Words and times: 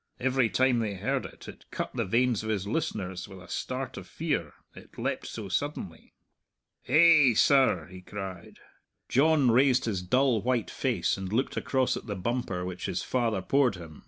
Every 0.19 0.49
time 0.49 0.79
they 0.79 0.95
heard 0.95 1.25
it, 1.27 1.47
it 1.47 1.65
cut 1.69 1.93
the 1.93 2.05
veins 2.05 2.41
of 2.41 2.49
his 2.49 2.65
listeners 2.65 3.27
with 3.27 3.37
a 3.39 3.47
start 3.47 3.97
of 3.97 4.07
fear 4.07 4.53
it 4.73 4.97
leapt 4.97 5.27
so 5.27 5.47
suddenly. 5.47 6.15
"Ha'e, 6.87 7.35
sir!" 7.35 7.85
he 7.85 8.01
cried. 8.01 8.57
John 9.09 9.51
raised 9.51 9.85
his 9.85 10.01
dull, 10.01 10.41
white 10.41 10.71
face 10.71 11.17
and 11.17 11.31
looked 11.31 11.55
across 11.55 11.95
at 11.95 12.07
the 12.07 12.15
bumper 12.15 12.65
which 12.65 12.87
his 12.87 13.03
father 13.03 13.43
poured 13.43 13.75
him. 13.75 13.99